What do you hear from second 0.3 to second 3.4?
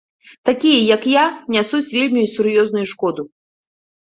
Такія, як я, нясуць вельмі сур'ёзную шкоду.